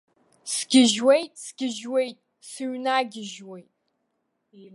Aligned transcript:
Сгьыжьуеит, 0.53 1.31
сгьыжьуеит, 1.43 2.17
сыҩнагьыжьуеит. 2.49 3.69